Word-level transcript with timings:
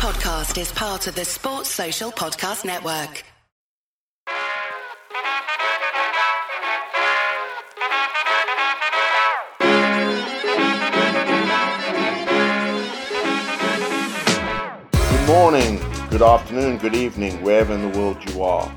podcast 0.00 0.58
is 0.58 0.72
part 0.72 1.06
of 1.08 1.14
the 1.14 1.26
Sports 1.26 1.68
Social 1.68 2.10
Podcast 2.10 2.64
Network. 2.64 3.22
Good 15.10 15.26
morning, 15.26 15.78
good 16.08 16.22
afternoon, 16.22 16.78
good 16.78 16.94
evening, 16.94 17.42
wherever 17.42 17.74
in 17.74 17.92
the 17.92 17.98
world 17.98 18.16
you 18.30 18.42
are. 18.42 18.74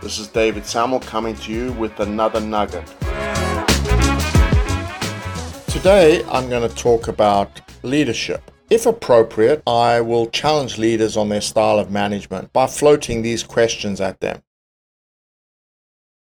This 0.00 0.18
is 0.18 0.28
David 0.28 0.64
Samuel 0.64 1.00
coming 1.00 1.36
to 1.36 1.52
you 1.52 1.72
with 1.72 2.00
another 2.00 2.40
nugget. 2.40 2.86
Today 5.68 6.24
I'm 6.28 6.48
going 6.48 6.66
to 6.66 6.74
talk 6.74 7.08
about 7.08 7.60
leadership. 7.82 8.50
If 8.70 8.84
appropriate, 8.84 9.62
I 9.66 10.02
will 10.02 10.26
challenge 10.26 10.76
leaders 10.76 11.16
on 11.16 11.30
their 11.30 11.40
style 11.40 11.78
of 11.78 11.90
management 11.90 12.52
by 12.52 12.66
floating 12.66 13.22
these 13.22 13.42
questions 13.42 13.98
at 13.98 14.20
them. 14.20 14.42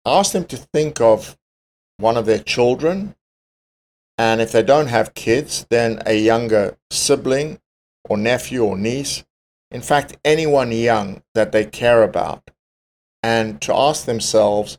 Ask 0.06 0.32
them 0.32 0.46
to 0.46 0.58
think 0.58 1.02
of 1.02 1.38
one 1.98 2.16
of 2.16 2.26
their 2.26 2.40
children, 2.40 3.16
and 4.18 4.40
if 4.40 4.52
they 4.52 4.64
don't 4.64 4.88
have 4.88 5.14
kids, 5.14 5.66
then 5.70 6.02
a 6.06 6.18
younger 6.18 6.78
sibling 6.90 7.60
or 8.10 8.18
nephew 8.18 8.64
or 8.64 8.78
niece, 8.78 9.26
in 9.70 9.82
fact, 9.82 10.18
anyone 10.24 10.72
young 10.72 11.24
that 11.36 11.52
they 11.52 11.66
care 11.66 12.02
about, 12.02 12.50
and 13.22 13.62
to 13.62 13.76
ask 13.76 14.06
themselves 14.06 14.78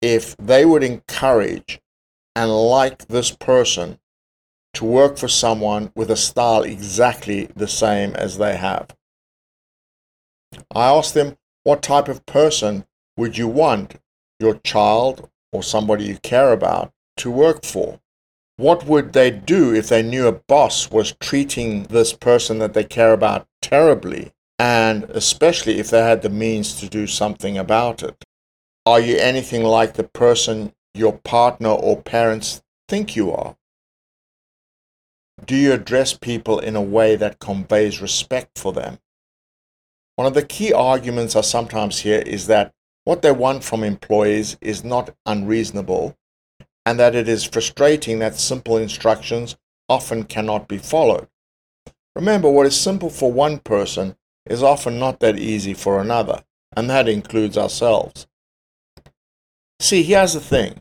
if 0.00 0.36
they 0.38 0.64
would 0.64 0.82
encourage 0.82 1.80
and 2.34 2.50
like 2.50 3.06
this 3.08 3.30
person 3.30 3.98
to 4.74 4.84
work 4.84 5.18
for 5.18 5.28
someone 5.28 5.92
with 5.94 6.10
a 6.10 6.16
style 6.16 6.62
exactly 6.62 7.48
the 7.54 7.68
same 7.68 8.14
as 8.14 8.38
they 8.38 8.56
have. 8.56 8.96
I 10.74 10.88
asked 10.88 11.14
them, 11.14 11.36
what 11.64 11.82
type 11.82 12.08
of 12.08 12.26
person 12.26 12.86
would 13.16 13.38
you 13.38 13.48
want 13.48 13.96
your 14.40 14.54
child 14.54 15.28
or 15.52 15.62
somebody 15.62 16.04
you 16.04 16.18
care 16.18 16.52
about 16.52 16.92
to 17.18 17.30
work 17.30 17.64
for? 17.64 18.00
What 18.56 18.86
would 18.86 19.12
they 19.12 19.30
do 19.30 19.74
if 19.74 19.88
they 19.88 20.02
knew 20.02 20.26
a 20.26 20.32
boss 20.32 20.90
was 20.90 21.16
treating 21.20 21.84
this 21.84 22.12
person 22.12 22.58
that 22.58 22.74
they 22.74 22.84
care 22.84 23.12
about 23.12 23.46
terribly, 23.60 24.32
and 24.58 25.04
especially 25.04 25.78
if 25.78 25.90
they 25.90 26.02
had 26.02 26.22
the 26.22 26.28
means 26.28 26.74
to 26.80 26.88
do 26.88 27.06
something 27.06 27.56
about 27.56 28.02
it? 28.02 28.24
Are 28.84 29.00
you 29.00 29.16
anything 29.16 29.62
like 29.62 29.94
the 29.94 30.04
person 30.04 30.74
your 30.94 31.18
partner 31.18 31.70
or 31.70 32.02
parents 32.02 32.62
think 32.88 33.16
you 33.16 33.32
are? 33.32 33.56
Do 35.52 35.58
you 35.58 35.74
address 35.74 36.14
people 36.14 36.60
in 36.60 36.76
a 36.76 36.80
way 36.80 37.14
that 37.14 37.38
conveys 37.38 38.00
respect 38.00 38.58
for 38.58 38.72
them? 38.72 39.00
One 40.16 40.26
of 40.26 40.32
the 40.32 40.46
key 40.46 40.72
arguments 40.72 41.36
I 41.36 41.42
sometimes 41.42 41.98
hear 41.98 42.20
is 42.20 42.46
that 42.46 42.72
what 43.04 43.20
they 43.20 43.32
want 43.32 43.62
from 43.62 43.84
employees 43.84 44.56
is 44.62 44.82
not 44.82 45.14
unreasonable 45.26 46.16
and 46.86 46.98
that 46.98 47.14
it 47.14 47.28
is 47.28 47.44
frustrating 47.44 48.18
that 48.20 48.36
simple 48.36 48.78
instructions 48.78 49.56
often 49.90 50.24
cannot 50.24 50.68
be 50.68 50.78
followed. 50.78 51.28
Remember, 52.16 52.48
what 52.48 52.64
is 52.64 52.80
simple 52.80 53.10
for 53.10 53.30
one 53.30 53.58
person 53.58 54.16
is 54.46 54.62
often 54.62 54.98
not 54.98 55.20
that 55.20 55.38
easy 55.38 55.74
for 55.74 56.00
another, 56.00 56.44
and 56.74 56.88
that 56.88 57.10
includes 57.10 57.58
ourselves. 57.58 58.26
See, 59.80 60.02
here's 60.02 60.32
the 60.32 60.40
thing 60.40 60.80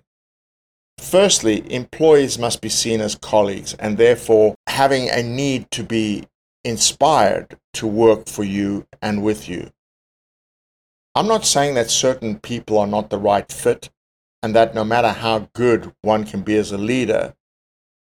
Firstly, 1.02 1.70
employees 1.74 2.38
must 2.38 2.62
be 2.62 2.70
seen 2.70 3.02
as 3.02 3.16
colleagues 3.16 3.74
and 3.74 3.98
therefore 3.98 4.56
having 4.68 5.10
a 5.10 5.24
need 5.24 5.70
to 5.72 5.84
be 5.84 6.26
inspired 6.64 7.58
to 7.74 7.88
work 7.88 8.28
for 8.28 8.44
you 8.44 8.86
and 9.02 9.24
with 9.24 9.50
you. 9.50 9.72
I'm 11.16 11.28
not 11.28 11.44
saying 11.44 11.74
that 11.74 11.90
certain 11.90 12.40
people 12.40 12.78
are 12.78 12.88
not 12.88 13.10
the 13.10 13.18
right 13.18 13.52
fit 13.52 13.90
and 14.44 14.56
that 14.56 14.76
no 14.76 14.86
matter 14.86 15.10
how 15.10 15.50
good 15.54 15.92
one 16.02 16.24
can 16.24 16.44
be 16.44 16.56
as 16.56 16.72
a 16.72 16.78
leader, 16.78 17.34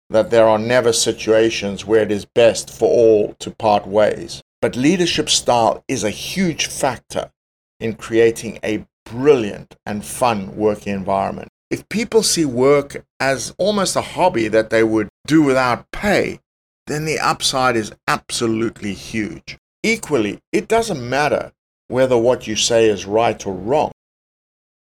that 0.10 0.32
there 0.32 0.48
are 0.48 0.60
never 0.60 0.92
situations 0.92 1.86
where 1.86 2.02
it 2.02 2.12
is 2.12 2.26
best 2.26 2.70
for 2.70 2.90
all 2.90 3.36
to 3.36 3.52
part 3.52 3.88
ways. 3.88 4.42
But 4.60 4.76
leadership 4.76 5.30
style 5.30 5.84
is 5.88 6.04
a 6.04 6.10
huge 6.10 6.66
factor 6.66 7.32
in 7.80 7.94
creating 7.94 8.60
a 8.64 8.86
brilliant 9.06 9.76
and 9.86 10.04
fun 10.04 10.58
working 10.58 10.94
environment. 10.94 11.50
If 11.70 11.90
people 11.90 12.24
see 12.24 12.46
work 12.46 13.06
as 13.20 13.54
almost 13.58 13.96
a 13.96 14.02
hobby 14.02 14.48
that 14.48 14.70
they 14.70 14.84
would 14.84 15.10
do 15.26 15.44
without 15.44 15.92
pay, 15.92 16.40
then 16.88 17.06
the 17.06 17.20
upside 17.20 17.76
is 17.76 17.92
absolutely 18.08 18.94
huge. 18.94 19.58
Equally, 19.84 20.40
it 20.52 20.68
doesn't 20.68 21.10
matter 21.10 21.52
whether 21.90 22.18
what 22.18 22.48
you 22.48 22.56
say 22.56 22.90
is 22.90 23.06
right 23.06 23.46
or 23.46 23.54
wrong 23.54 23.92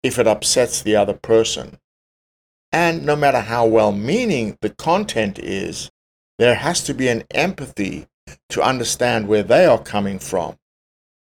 if 0.02 0.18
it 0.18 0.26
upsets 0.26 0.82
the 0.82 0.94
other 0.94 1.14
person. 1.14 1.78
And 2.72 3.06
no 3.06 3.16
matter 3.16 3.40
how 3.40 3.66
well 3.66 3.92
meaning 3.92 4.58
the 4.60 4.70
content 4.70 5.38
is, 5.38 5.90
there 6.38 6.56
has 6.56 6.82
to 6.84 6.94
be 6.94 7.08
an 7.08 7.24
empathy 7.30 8.06
to 8.50 8.62
understand 8.62 9.28
where 9.28 9.42
they 9.42 9.64
are 9.64 9.82
coming 9.82 10.18
from. 10.18 10.56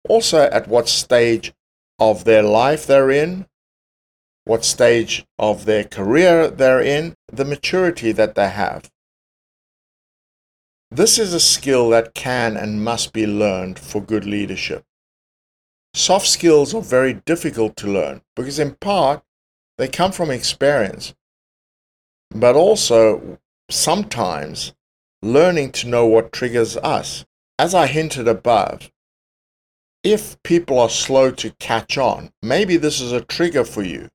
Also, 0.08 0.44
at 0.44 0.68
what 0.68 0.88
stage 0.88 1.54
of 1.98 2.24
their 2.24 2.44
life 2.44 2.88
they're 2.88 3.12
in, 3.12 3.48
what 4.50 4.66
stage 4.66 5.24
of 5.38 5.66
their 5.66 5.84
career 5.84 6.50
they're 6.50 6.82
in, 6.82 7.14
the 7.32 7.46
maturity 7.46 8.12
that 8.12 8.34
they 8.34 8.50
have. 8.50 8.90
This 10.90 11.20
is 11.20 11.36
a 11.36 11.40
skill 11.40 11.92
that 11.92 12.16
can 12.16 12.58
and 12.58 12.84
must 12.84 13.14
be 13.14 13.28
learned 13.28 13.78
for 13.78 14.02
good 14.02 14.26
leadership. 14.26 14.84
Soft 15.94 16.26
skills 16.26 16.74
are 16.74 16.82
very 16.82 17.14
difficult 17.14 17.76
to 17.76 17.94
learn 17.94 18.24
because, 18.36 18.58
in 18.58 18.74
part, 18.82 19.22
they 19.78 19.88
come 19.88 20.12
from 20.12 20.32
experience, 20.32 21.14
but 22.32 22.56
also 22.56 23.38
sometimes 23.70 24.74
learning 25.22 25.74
to 25.74 25.88
know 25.88 26.08
what 26.08 26.32
triggers 26.32 26.76
us. 26.78 27.24
As 27.60 27.76
I 27.76 27.86
hinted 27.86 28.28
above, 28.28 28.90
if 30.04 30.42
people 30.42 30.80
are 30.80 30.90
slow 30.90 31.30
to 31.30 31.52
catch 31.60 32.00
on, 32.00 32.32
maybe 32.42 32.78
this 32.78 33.00
is 33.00 33.12
a 33.12 33.22
trigger 33.22 33.64
for 33.64 33.84
you. 33.84 34.10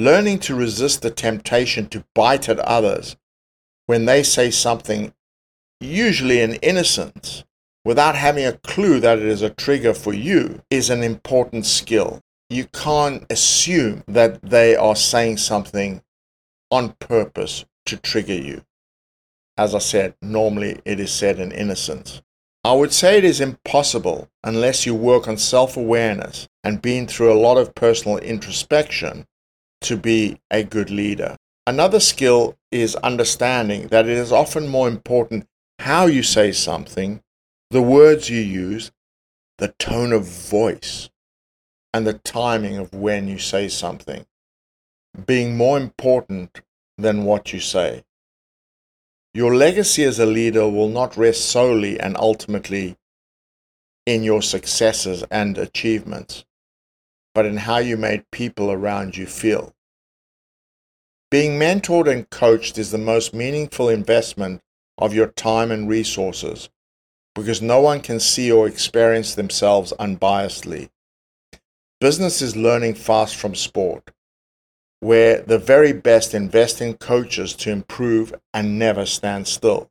Learning 0.00 0.38
to 0.38 0.54
resist 0.54 1.02
the 1.02 1.10
temptation 1.10 1.86
to 1.86 2.06
bite 2.14 2.48
at 2.48 2.58
others 2.60 3.16
when 3.84 4.06
they 4.06 4.22
say 4.22 4.50
something, 4.50 5.12
usually 5.78 6.40
in 6.40 6.54
innocence, 6.62 7.44
without 7.84 8.14
having 8.14 8.46
a 8.46 8.54
clue 8.54 8.98
that 8.98 9.18
it 9.18 9.26
is 9.26 9.42
a 9.42 9.50
trigger 9.50 9.92
for 9.92 10.14
you, 10.14 10.62
is 10.70 10.88
an 10.88 11.02
important 11.02 11.66
skill. 11.66 12.22
You 12.48 12.64
can't 12.72 13.26
assume 13.28 14.02
that 14.08 14.40
they 14.40 14.74
are 14.74 14.96
saying 14.96 15.36
something 15.36 16.00
on 16.70 16.94
purpose 16.98 17.66
to 17.84 17.98
trigger 17.98 18.32
you. 18.32 18.64
As 19.58 19.74
I 19.74 19.80
said, 19.80 20.14
normally 20.22 20.80
it 20.86 20.98
is 20.98 21.12
said 21.12 21.38
in 21.38 21.52
innocence. 21.52 22.22
I 22.64 22.72
would 22.72 22.94
say 22.94 23.18
it 23.18 23.24
is 23.24 23.42
impossible 23.42 24.30
unless 24.42 24.86
you 24.86 24.94
work 24.94 25.28
on 25.28 25.36
self 25.36 25.76
awareness 25.76 26.48
and 26.64 26.80
been 26.80 27.06
through 27.06 27.34
a 27.34 27.38
lot 27.38 27.58
of 27.58 27.74
personal 27.74 28.16
introspection 28.16 29.26
to 29.82 29.96
be 29.96 30.40
a 30.50 30.62
good 30.62 30.90
leader. 30.90 31.36
Another 31.66 32.00
skill 32.00 32.56
is 32.70 32.96
understanding 32.96 33.88
that 33.88 34.06
it 34.06 34.16
is 34.16 34.32
often 34.32 34.68
more 34.68 34.88
important 34.88 35.46
how 35.78 36.06
you 36.06 36.22
say 36.22 36.52
something, 36.52 37.22
the 37.70 37.82
words 37.82 38.28
you 38.28 38.40
use, 38.40 38.90
the 39.58 39.68
tone 39.78 40.12
of 40.12 40.24
voice, 40.24 41.10
and 41.92 42.06
the 42.06 42.14
timing 42.14 42.76
of 42.76 42.92
when 42.94 43.28
you 43.28 43.38
say 43.38 43.68
something 43.68 44.26
being 45.26 45.56
more 45.56 45.76
important 45.76 46.60
than 46.96 47.24
what 47.24 47.52
you 47.52 47.60
say. 47.60 48.04
Your 49.34 49.54
legacy 49.54 50.04
as 50.04 50.18
a 50.18 50.26
leader 50.26 50.68
will 50.68 50.88
not 50.88 51.16
rest 51.16 51.46
solely 51.46 51.98
and 51.98 52.16
ultimately 52.16 52.96
in 54.06 54.22
your 54.22 54.42
successes 54.42 55.24
and 55.30 55.56
achievements 55.58 56.44
but 57.34 57.46
in 57.46 57.58
how 57.58 57.78
you 57.78 57.96
made 57.96 58.30
people 58.30 58.70
around 58.70 59.16
you 59.16 59.26
feel. 59.26 59.74
Being 61.30 61.58
mentored 61.60 62.10
and 62.10 62.28
coached 62.30 62.76
is 62.76 62.90
the 62.90 62.98
most 62.98 63.32
meaningful 63.32 63.88
investment 63.88 64.62
of 64.98 65.14
your 65.14 65.28
time 65.28 65.70
and 65.70 65.88
resources 65.88 66.68
because 67.34 67.62
no 67.62 67.80
one 67.80 68.00
can 68.00 68.18
see 68.18 68.50
or 68.50 68.66
experience 68.66 69.34
themselves 69.34 69.92
unbiasedly. 70.00 70.90
Business 72.00 72.42
is 72.42 72.56
learning 72.56 72.94
fast 72.94 73.36
from 73.36 73.54
sport, 73.54 74.10
where 74.98 75.40
the 75.42 75.58
very 75.58 75.92
best 75.92 76.34
invest 76.34 76.80
in 76.80 76.94
coaches 76.94 77.54
to 77.54 77.70
improve 77.70 78.34
and 78.52 78.78
never 78.78 79.06
stand 79.06 79.46
still. 79.46 79.88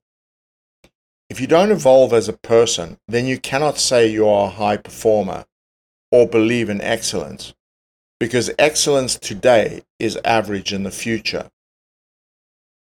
If 1.29 1.39
you 1.39 1.47
don't 1.47 1.71
evolve 1.71 2.11
as 2.11 2.27
a 2.27 2.33
person, 2.33 2.97
then 3.07 3.25
you 3.25 3.39
cannot 3.39 3.77
say 3.77 4.07
you 4.07 4.27
are 4.27 4.47
a 4.47 4.51
high 4.51 4.77
performer 4.77 5.45
or 6.11 6.27
believe 6.27 6.69
in 6.69 6.81
excellence, 6.81 7.53
because 8.19 8.51
excellence 8.57 9.17
today 9.17 9.83
is 9.99 10.17
average 10.25 10.73
in 10.73 10.83
the 10.83 10.91
future. 10.91 11.49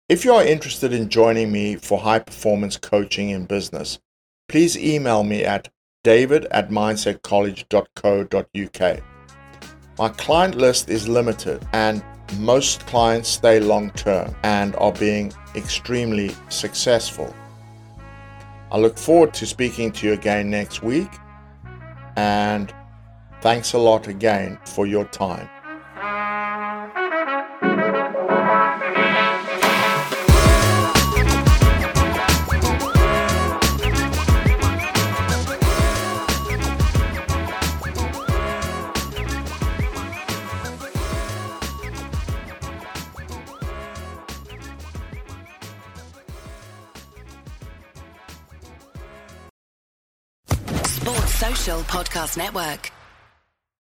If 0.09 0.23
you 0.23 0.33
are 0.33 0.43
interested 0.43 0.93
in 0.93 1.09
joining 1.09 1.51
me 1.51 1.75
for 1.75 1.99
high 1.99 2.19
performance 2.19 2.77
coaching 2.77 3.29
in 3.29 3.45
business, 3.45 3.99
please 4.47 4.77
email 4.77 5.23
me 5.23 5.43
at 5.43 5.67
david 6.03 6.45
at 6.51 6.69
mindsetcollege.co.uk. 6.69 9.03
My 9.97 10.09
client 10.09 10.55
list 10.55 10.89
is 10.89 11.09
limited 11.09 11.67
and 11.73 12.03
most 12.37 12.85
clients 12.87 13.29
stay 13.29 13.59
long 13.59 13.91
term 13.91 14.33
and 14.43 14.75
are 14.77 14.93
being 14.93 15.33
extremely 15.55 16.31
successful. 16.49 17.33
I 18.71 18.77
look 18.77 18.97
forward 18.97 19.33
to 19.35 19.45
speaking 19.45 19.93
to 19.93 20.07
you 20.07 20.13
again 20.13 20.49
next 20.49 20.83
week 20.83 21.09
and 22.15 22.73
thanks 23.41 23.73
a 23.73 23.77
lot 23.77 24.07
again 24.07 24.57
for 24.65 24.85
your 24.85 25.05
time. 25.05 25.49
Podcast 51.87 52.37
Network. 52.37 52.96